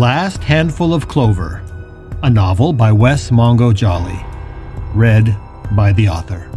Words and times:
Last 0.00 0.42
Handful 0.42 0.94
of 0.94 1.08
Clover, 1.08 1.62
a 2.22 2.30
novel 2.30 2.72
by 2.72 2.90
Wes 2.90 3.28
Mongo 3.28 3.74
Jolley, 3.74 4.18
read 4.94 5.36
by 5.72 5.92
the 5.92 6.08
author. 6.08 6.48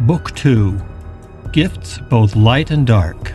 Book 0.00 0.34
2 0.34 0.80
Gifts 1.52 1.98
Both 2.10 2.34
Light 2.34 2.72
and 2.72 2.88
Dark. 2.88 3.30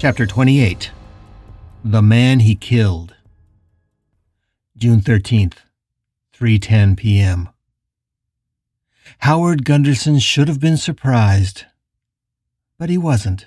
Chapter 0.00 0.26
28 0.26 0.90
The 1.84 2.02
Man 2.02 2.40
He 2.40 2.56
Killed. 2.56 3.14
June 4.76 5.00
13th, 5.00 5.58
3:10 6.36 6.96
p.m. 6.96 7.48
Howard 9.18 9.64
Gunderson 9.64 10.18
should 10.18 10.48
have 10.48 10.58
been 10.58 10.76
surprised, 10.76 11.66
but 12.76 12.90
he 12.90 12.98
wasn't. 12.98 13.46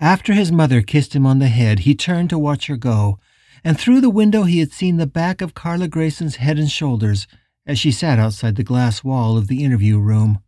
After 0.00 0.32
his 0.32 0.50
mother 0.50 0.80
kissed 0.80 1.14
him 1.14 1.26
on 1.26 1.40
the 1.40 1.48
head, 1.48 1.80
he 1.80 1.94
turned 1.94 2.30
to 2.30 2.38
watch 2.38 2.68
her 2.68 2.78
go, 2.78 3.18
and 3.62 3.78
through 3.78 4.00
the 4.00 4.08
window 4.08 4.44
he 4.44 4.60
had 4.60 4.72
seen 4.72 4.96
the 4.96 5.06
back 5.06 5.42
of 5.42 5.52
Carla 5.52 5.88
Grayson's 5.88 6.36
head 6.36 6.58
and 6.58 6.70
shoulders 6.70 7.26
as 7.66 7.78
she 7.78 7.92
sat 7.92 8.18
outside 8.18 8.56
the 8.56 8.64
glass 8.64 9.04
wall 9.04 9.36
of 9.36 9.46
the 9.46 9.62
interview 9.62 9.98
room. 9.98 10.38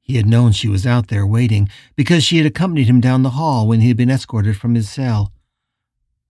He 0.00 0.16
had 0.16 0.24
known 0.24 0.52
she 0.52 0.68
was 0.68 0.86
out 0.86 1.08
there 1.08 1.26
waiting 1.26 1.68
because 1.96 2.24
she 2.24 2.38
had 2.38 2.46
accompanied 2.46 2.88
him 2.88 3.02
down 3.02 3.24
the 3.24 3.30
hall 3.30 3.68
when 3.68 3.82
he 3.82 3.88
had 3.88 3.96
been 3.98 4.10
escorted 4.10 4.56
from 4.56 4.74
his 4.74 4.88
cell. 4.88 5.34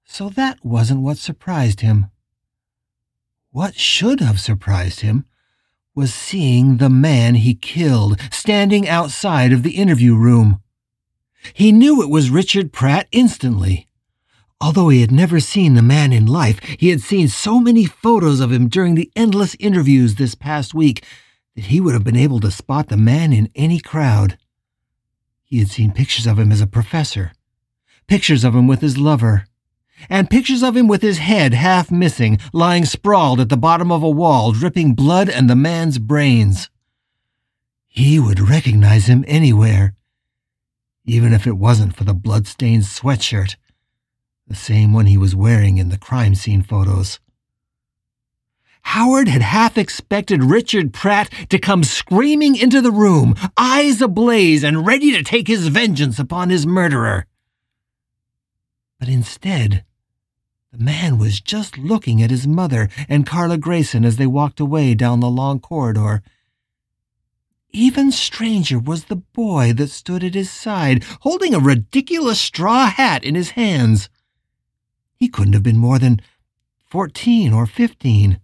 So 0.07 0.29
that 0.31 0.65
wasn't 0.65 1.03
what 1.03 1.19
surprised 1.19 1.81
him. 1.81 2.07
What 3.51 3.75
should 3.75 4.21
have 4.21 4.41
surprised 4.41 5.01
him 5.01 5.27
was 5.95 6.15
seeing 6.15 6.77
the 6.77 6.89
man 6.89 7.35
he 7.35 7.55
killed 7.55 8.21
standing 8.31 8.89
outside 8.89 9.53
of 9.53 9.63
the 9.63 9.73
interview 9.73 10.15
room. 10.15 10.61
He 11.53 11.73
knew 11.73 12.03
it 12.03 12.11
was 12.11 12.31
Richard 12.31 12.73
Pratt 12.73 13.09
instantly. 13.13 13.89
Although 14.61 14.89
he 14.89 15.01
had 15.01 15.13
never 15.13 15.41
seen 15.41 15.75
the 15.75 15.83
man 15.83 16.13
in 16.13 16.25
life, 16.25 16.61
he 16.79 16.91
had 16.91 17.01
seen 17.01 17.29
so 17.29 17.59
many 17.59 17.85
photos 17.85 18.41
of 18.41 18.53
him 18.53 18.69
during 18.69 18.95
the 18.95 19.11
endless 19.17 19.55
interviews 19.59 20.15
this 20.15 20.35
past 20.35 20.73
week 20.73 21.05
that 21.57 21.67
he 21.67 21.81
would 21.81 21.95
have 21.95 22.05
been 22.05 22.17
able 22.17 22.41
to 22.41 22.51
spot 22.51 22.89
the 22.89 22.97
man 22.97 23.33
in 23.33 23.51
any 23.55 23.81
crowd. 23.81 24.39
He 25.45 25.59
had 25.59 25.69
seen 25.69 25.93
pictures 25.93 26.27
of 26.27 26.39
him 26.39 26.53
as 26.53 26.61
a 26.61 26.67
professor, 26.67 27.33
pictures 28.07 28.45
of 28.45 28.55
him 28.55 28.67
with 28.67 28.81
his 28.81 28.97
lover, 28.97 29.47
and 30.09 30.31
pictures 30.31 30.63
of 30.63 30.77
him 30.77 30.89
with 30.89 31.03
his 31.03 31.19
head 31.19 31.55
half 31.55 31.91
missing, 31.91 32.39
lying 32.53 32.85
sprawled 32.85 33.41
at 33.41 33.49
the 33.49 33.57
bottom 33.57 33.91
of 33.91 34.03
a 34.03 34.11
wall, 34.11 34.53
dripping 34.53 34.95
blood 34.95 35.29
and 35.29 35.49
the 35.49 35.57
man's 35.57 35.99
brains. 35.99 36.71
He 37.87 38.21
would 38.21 38.41
recognize 38.41 39.07
him 39.07 39.25
anywhere, 39.27 39.95
even 41.05 41.33
if 41.33 41.47
it 41.47 41.57
wasn't 41.57 41.97
for 41.97 42.05
the 42.05 42.15
blood-stained 42.15 42.83
sweatshirt, 42.83 43.57
the 44.47 44.55
same 44.55 44.93
one 44.93 45.07
he 45.07 45.17
was 45.17 45.35
wearing 45.35 45.79
in 45.79 45.89
the 45.89 45.99
crime 45.99 46.35
scene 46.35 46.63
photos. 46.63 47.21
Howard 48.83 49.27
had 49.27 49.43
half 49.43 49.77
expected 49.77 50.45
Richard 50.45 50.93
Pratt 50.93 51.29
to 51.49 51.59
come 51.59 51.83
screaming 51.83 52.55
into 52.55 52.81
the 52.81 52.93
room, 52.93 53.35
eyes 53.57 54.01
ablaze 54.01 54.63
and 54.63 54.87
ready 54.87 55.11
to 55.11 55.25
take 55.25 55.49
his 55.49 55.67
vengeance 55.67 56.21
upon 56.21 56.51
his 56.51 56.67
murderer. 56.67 57.27
But 59.01 59.09
instead, 59.09 59.85
the 60.77 60.85
man 60.85 61.17
was 61.17 61.41
just 61.41 61.79
looking 61.79 62.21
at 62.21 62.31
his 62.31 62.47
mother 62.47 62.89
and 63.09 63.27
Carla 63.27 63.57
Grayson 63.57 64.05
as 64.05 64.17
they 64.17 64.27
walked 64.27 64.61
away 64.61 64.95
down 64.95 65.21
the 65.21 65.31
long 65.31 65.59
corridor. 65.59 66.23
Even 67.71 68.13
stranger 68.13 68.79
was 68.79 69.05
the 69.05 69.17
boy 69.17 69.73
that 69.73 69.89
stood 69.89 70.23
at 70.23 70.35
his 70.35 70.51
side, 70.51 71.03
holding 71.21 71.55
a 71.55 71.59
ridiculous 71.59 72.41
straw 72.41 72.87
hat 72.87 73.25
in 73.25 73.35
his 73.35 73.51
hands. 73.51 74.11
He 75.17 75.29
couldn't 75.29 75.55
have 75.55 75.63
been 75.63 75.79
more 75.79 75.99
than 75.99 76.21
fourteen 76.85 77.53
or 77.53 77.67
fifteen 77.67 78.41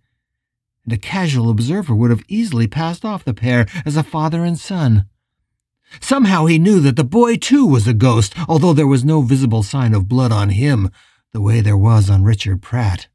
and 0.84 0.92
a 0.92 0.98
casual 0.98 1.50
observer 1.50 1.94
would 1.94 2.10
have 2.10 2.24
easily 2.28 2.66
passed 2.66 3.04
off 3.04 3.24
the 3.24 3.34
pair 3.34 3.66
as 3.84 3.96
a 3.96 4.02
father 4.02 4.44
and 4.44 4.58
son. 4.58 5.06
Somehow 6.00 6.46
he 6.46 6.58
knew 6.58 6.80
that 6.80 6.96
the 6.96 7.04
boy 7.04 7.36
too 7.36 7.66
was 7.66 7.86
a 7.86 7.94
ghost, 7.94 8.34
although 8.48 8.72
there 8.72 8.86
was 8.86 9.04
no 9.04 9.20
visible 9.20 9.62
sign 9.62 9.94
of 9.94 10.08
blood 10.08 10.32
on 10.32 10.48
him, 10.48 10.90
the 11.32 11.40
way 11.40 11.60
there 11.60 11.76
was 11.76 12.10
on 12.10 12.24
Richard 12.24 12.60
Pratt. 12.60 13.08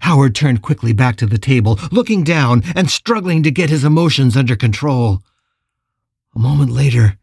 Howard 0.00 0.34
turned 0.34 0.62
quickly 0.62 0.92
back 0.92 1.16
to 1.16 1.26
the 1.26 1.38
table, 1.38 1.78
looking 1.92 2.24
down 2.24 2.62
and 2.74 2.90
struggling 2.90 3.42
to 3.42 3.50
get 3.50 3.70
his 3.70 3.84
emotions 3.84 4.36
under 4.36 4.56
control. 4.56 5.22
A 6.34 6.38
moment 6.38 6.70
later, 6.70 7.18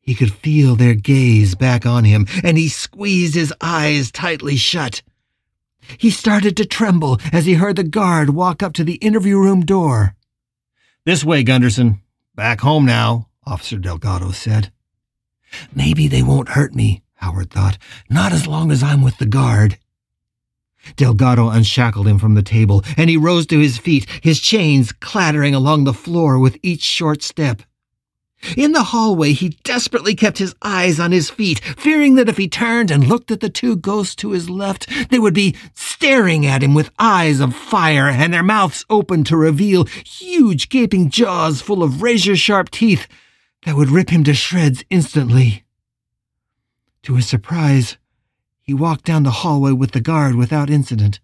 he 0.00 0.14
could 0.14 0.32
feel 0.32 0.74
their 0.74 0.94
gaze 0.94 1.54
back 1.54 1.86
on 1.86 2.04
him, 2.04 2.26
and 2.42 2.58
he 2.58 2.68
squeezed 2.68 3.34
his 3.34 3.54
eyes 3.60 4.10
tightly 4.10 4.56
shut. 4.56 5.02
He 5.96 6.10
started 6.10 6.56
to 6.56 6.66
tremble 6.66 7.20
as 7.32 7.46
he 7.46 7.54
heard 7.54 7.76
the 7.76 7.84
guard 7.84 8.30
walk 8.30 8.62
up 8.62 8.72
to 8.74 8.84
the 8.84 8.96
interview 8.96 9.38
room 9.38 9.64
door. 9.64 10.14
This 11.04 11.24
way, 11.24 11.42
Gunderson. 11.42 12.00
Back 12.34 12.60
home 12.60 12.84
now, 12.84 13.28
Officer 13.46 13.78
Delgado 13.78 14.32
said. 14.32 14.72
Maybe 15.74 16.08
they 16.08 16.22
won't 16.22 16.50
hurt 16.50 16.74
me, 16.74 17.02
Howard 17.20 17.50
thought. 17.50 17.76
Not 18.08 18.32
as 18.32 18.46
long 18.46 18.72
as 18.72 18.82
I'm 18.82 19.02
with 19.02 19.18
the 19.18 19.26
guard. 19.26 19.78
Delgado 20.96 21.50
unshackled 21.50 22.08
him 22.08 22.18
from 22.18 22.34
the 22.34 22.42
table, 22.42 22.82
and 22.96 23.10
he 23.10 23.16
rose 23.16 23.46
to 23.46 23.58
his 23.58 23.76
feet, 23.76 24.08
his 24.22 24.40
chains 24.40 24.92
clattering 24.92 25.54
along 25.54 25.84
the 25.84 25.92
floor 25.92 26.38
with 26.38 26.58
each 26.62 26.82
short 26.82 27.22
step. 27.22 27.62
In 28.56 28.72
the 28.72 28.84
hallway, 28.84 29.32
he 29.32 29.50
desperately 29.64 30.14
kept 30.14 30.38
his 30.38 30.54
eyes 30.62 30.98
on 30.98 31.12
his 31.12 31.28
feet, 31.28 31.60
fearing 31.76 32.14
that 32.14 32.30
if 32.30 32.38
he 32.38 32.48
turned 32.48 32.90
and 32.90 33.06
looked 33.06 33.30
at 33.30 33.40
the 33.40 33.50
two 33.50 33.76
ghosts 33.76 34.14
to 34.16 34.30
his 34.30 34.48
left, 34.48 34.88
they 35.10 35.18
would 35.18 35.34
be 35.34 35.54
staring 35.74 36.46
at 36.46 36.62
him 36.62 36.72
with 36.72 36.90
eyes 36.98 37.40
of 37.40 37.54
fire 37.54 38.08
and 38.08 38.32
their 38.32 38.42
mouths 38.42 38.86
open 38.88 39.24
to 39.24 39.36
reveal 39.36 39.84
huge 39.84 40.70
gaping 40.70 41.10
jaws 41.10 41.60
full 41.60 41.82
of 41.82 42.00
razor-sharp 42.00 42.70
teeth 42.70 43.06
that 43.66 43.76
would 43.76 43.90
rip 43.90 44.08
him 44.08 44.24
to 44.24 44.32
shreds 44.32 44.82
instantly. 44.88 45.64
To 47.04 47.14
his 47.14 47.26
surprise, 47.26 47.96
he 48.60 48.74
walked 48.74 49.04
down 49.04 49.22
the 49.22 49.30
hallway 49.30 49.72
with 49.72 49.92
the 49.92 50.00
guard 50.00 50.34
without 50.34 50.70
incident. 50.70 51.20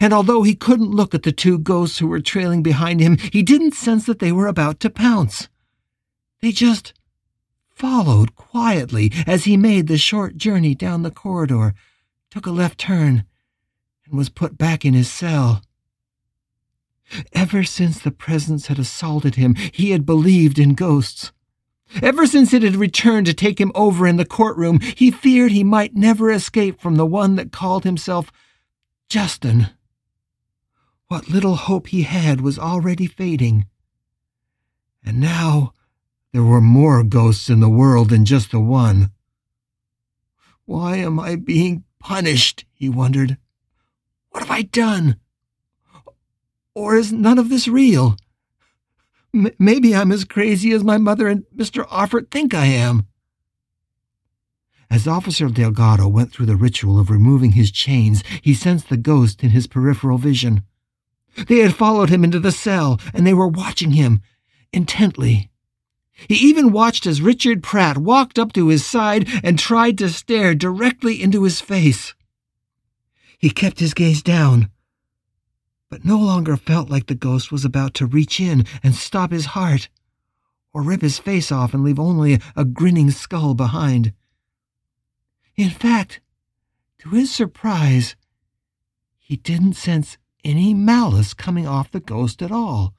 And 0.00 0.12
although 0.12 0.42
he 0.42 0.54
couldn't 0.54 0.92
look 0.92 1.14
at 1.14 1.24
the 1.24 1.32
two 1.32 1.58
ghosts 1.58 1.98
who 1.98 2.06
were 2.06 2.20
trailing 2.20 2.62
behind 2.62 3.00
him, 3.00 3.18
he 3.32 3.42
didn't 3.42 3.74
sense 3.74 4.06
that 4.06 4.18
they 4.20 4.32
were 4.32 4.46
about 4.46 4.80
to 4.80 4.90
pounce. 4.90 5.48
They 6.40 6.52
just 6.52 6.94
followed 7.68 8.34
quietly 8.34 9.12
as 9.26 9.44
he 9.44 9.56
made 9.56 9.86
the 9.86 9.98
short 9.98 10.36
journey 10.36 10.74
down 10.74 11.02
the 11.02 11.10
corridor, 11.10 11.74
took 12.30 12.46
a 12.46 12.50
left 12.50 12.78
turn, 12.78 13.24
and 14.06 14.16
was 14.16 14.28
put 14.28 14.56
back 14.56 14.84
in 14.84 14.94
his 14.94 15.10
cell. 15.10 15.62
Ever 17.32 17.64
since 17.64 18.00
the 18.00 18.10
presence 18.10 18.66
had 18.66 18.78
assaulted 18.78 19.36
him, 19.36 19.54
he 19.54 19.90
had 19.90 20.04
believed 20.04 20.58
in 20.58 20.74
ghosts. 20.74 21.32
Ever 22.02 22.26
since 22.26 22.52
it 22.52 22.62
had 22.62 22.76
returned 22.76 23.26
to 23.26 23.34
take 23.34 23.60
him 23.60 23.72
over 23.74 24.06
in 24.06 24.16
the 24.16 24.24
courtroom, 24.24 24.80
he 24.80 25.10
feared 25.10 25.52
he 25.52 25.64
might 25.64 25.94
never 25.94 26.30
escape 26.30 26.80
from 26.80 26.96
the 26.96 27.06
one 27.06 27.36
that 27.36 27.52
called 27.52 27.84
himself 27.84 28.30
Justin. 29.08 29.68
What 31.08 31.28
little 31.28 31.56
hope 31.56 31.88
he 31.88 32.02
had 32.02 32.40
was 32.40 32.58
already 32.58 33.06
fading. 33.06 33.66
And 35.04 35.20
now 35.20 35.72
there 36.32 36.42
were 36.42 36.60
more 36.60 37.02
ghosts 37.02 37.48
in 37.48 37.60
the 37.60 37.68
world 37.68 38.10
than 38.10 38.26
just 38.26 38.50
the 38.50 38.60
one. 38.60 39.10
Why 40.66 40.96
am 40.96 41.18
I 41.18 41.36
being 41.36 41.84
punished? 41.98 42.66
he 42.74 42.90
wondered. 42.90 43.38
What 44.30 44.42
have 44.42 44.50
I 44.50 44.62
done? 44.62 45.16
Or 46.74 46.96
is 46.96 47.10
none 47.10 47.38
of 47.38 47.48
this 47.48 47.66
real? 47.66 48.16
M 49.34 49.50
maybe 49.58 49.94
I'm 49.94 50.12
as 50.12 50.24
crazy 50.24 50.72
as 50.72 50.82
my 50.82 50.98
mother 50.98 51.28
and 51.28 51.44
Mr. 51.54 51.86
Offord 51.88 52.30
think 52.30 52.54
I 52.54 52.66
am. 52.66 53.06
As 54.90 55.06
Officer 55.06 55.48
Delgado 55.48 56.08
went 56.08 56.32
through 56.32 56.46
the 56.46 56.56
ritual 56.56 56.98
of 56.98 57.10
removing 57.10 57.52
his 57.52 57.70
chains, 57.70 58.24
he 58.40 58.54
sensed 58.54 58.88
the 58.88 58.96
ghost 58.96 59.44
in 59.44 59.50
his 59.50 59.66
peripheral 59.66 60.16
vision. 60.16 60.62
They 61.46 61.58
had 61.58 61.74
followed 61.74 62.08
him 62.08 62.24
into 62.24 62.40
the 62.40 62.52
cell, 62.52 62.98
and 63.12 63.26
they 63.26 63.34
were 63.34 63.46
watching 63.46 63.92
him 63.92 64.22
intently. 64.72 65.50
He 66.26 66.34
even 66.34 66.72
watched 66.72 67.06
as 67.06 67.22
Richard 67.22 67.62
Pratt 67.62 67.98
walked 67.98 68.38
up 68.38 68.52
to 68.54 68.68
his 68.68 68.84
side 68.84 69.28
and 69.44 69.58
tried 69.58 69.98
to 69.98 70.08
stare 70.08 70.54
directly 70.54 71.22
into 71.22 71.44
his 71.44 71.60
face. 71.60 72.14
He 73.38 73.50
kept 73.50 73.78
his 73.78 73.94
gaze 73.94 74.22
down, 74.22 74.70
but 75.90 76.04
no 76.04 76.18
longer 76.18 76.56
felt 76.56 76.90
like 76.90 77.06
the 77.06 77.14
ghost 77.14 77.50
was 77.50 77.64
about 77.64 77.94
to 77.94 78.06
reach 78.06 78.40
in 78.40 78.64
and 78.82 78.94
stop 78.94 79.30
his 79.30 79.46
heart, 79.46 79.88
or 80.72 80.82
rip 80.82 81.00
his 81.00 81.18
face 81.18 81.50
off 81.50 81.72
and 81.72 81.82
leave 81.82 81.98
only 81.98 82.38
a 82.54 82.64
grinning 82.64 83.10
skull 83.10 83.54
behind. 83.54 84.12
In 85.56 85.70
fact, 85.70 86.20
to 86.98 87.10
his 87.10 87.30
surprise, 87.30 88.16
he 89.18 89.36
didn't 89.36 89.74
sense 89.74 90.18
any 90.44 90.74
malice 90.74 91.34
coming 91.34 91.66
off 91.66 91.90
the 91.90 92.00
ghost 92.00 92.42
at 92.42 92.52
all. 92.52 92.94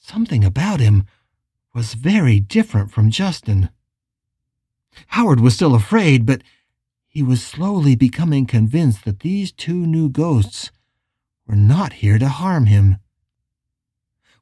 Something 0.00 0.44
about 0.44 0.80
him 0.80 1.04
was 1.74 1.94
very 1.94 2.40
different 2.40 2.90
from 2.90 3.10
Justin. 3.10 3.70
Howard 5.08 5.40
was 5.40 5.54
still 5.54 5.74
afraid, 5.74 6.26
but 6.26 6.42
he 7.06 7.22
was 7.22 7.44
slowly 7.44 7.96
becoming 7.96 8.46
convinced 8.46 9.04
that 9.04 9.20
these 9.20 9.52
two 9.52 9.86
new 9.86 10.08
ghosts 10.08 10.70
were 11.50 11.56
not 11.56 11.94
here 11.94 12.16
to 12.16 12.28
harm 12.28 12.66
him. 12.66 12.98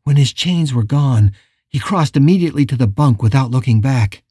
When 0.04 0.16
his 0.16 0.34
chains 0.34 0.74
were 0.74 0.84
gone, 0.84 1.32
he 1.66 1.78
crossed 1.78 2.18
immediately 2.18 2.66
to 2.66 2.76
the 2.76 2.86
bunk 2.86 3.22
without 3.22 3.50
looking 3.50 3.80
back. 3.80 4.22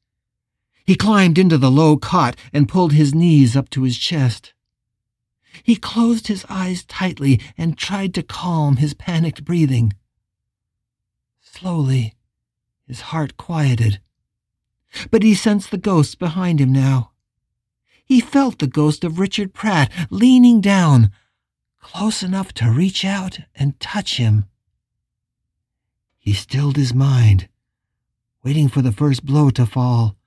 He 0.86 0.96
climbed 0.96 1.40
into 1.40 1.58
the 1.58 1.72
low 1.72 1.98
cot 1.98 2.36
and 2.54 2.70
pulled 2.70 2.94
his 2.94 3.16
knees 3.16 3.56
up 3.56 3.72
to 3.72 3.82
his 3.82 3.98
chest. 3.98 4.54
He 5.64 5.76
closed 5.76 6.28
his 6.28 6.46
eyes 6.50 6.86
tightly 6.86 7.42
and 7.58 7.76
tried 7.76 8.14
to 8.14 8.22
calm 8.22 8.78
his 8.78 8.94
panicked 8.94 9.44
breathing. 9.44 9.94
Slowly, 11.42 12.14
his 12.88 13.02
heart 13.10 13.38
quieted. 13.38 14.00
But 15.10 15.24
he 15.24 15.34
sensed 15.34 15.72
the 15.72 15.80
ghosts 15.80 16.14
behind 16.14 16.62
him 16.62 16.72
now. 16.72 17.12
He 18.06 18.20
felt 18.20 18.60
the 18.60 18.68
ghost 18.68 19.04
of 19.04 19.18
Richard 19.18 19.56
Pratt 19.56 19.92
leaning 20.12 20.62
down, 20.62 21.12
close 21.94 22.22
enough 22.22 22.52
to 22.52 22.70
reach 22.70 23.06
out 23.06 23.40
and 23.56 23.80
touch 23.80 24.18
him. 24.18 24.44
He 26.18 26.34
stilled 26.34 26.76
his 26.76 26.94
mind, 26.94 27.48
waiting 28.44 28.68
for 28.68 28.82
the 28.82 28.92
first 28.92 29.26
blow 29.26 29.50
to 29.52 29.66
fall, 29.66 30.18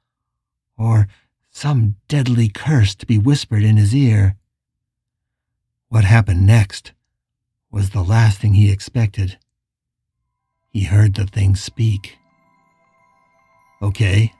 or 0.78 1.06
some 1.50 1.96
deadly 2.08 2.48
curse 2.48 2.94
to 2.94 3.04
be 3.04 3.18
whispered 3.18 3.62
in 3.62 3.76
his 3.76 3.94
ear. 3.94 4.36
What 5.88 6.04
happened 6.04 6.46
next 6.46 6.92
was 7.70 7.90
the 7.90 8.02
last 8.02 8.40
thing 8.40 8.54
he 8.54 8.70
expected. 8.70 9.36
He 10.70 10.84
heard 10.84 11.14
the 11.14 11.26
thing 11.26 11.56
speak. 11.56 12.16
Okay, 13.82 14.32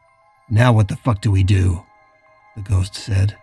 now 0.49 0.73
what 0.73 0.89
the 0.89 0.97
fuck 0.97 1.21
do 1.21 1.31
we 1.31 1.43
do? 1.43 1.85
The 2.57 2.63
ghost 2.63 2.95
said. 2.95 3.37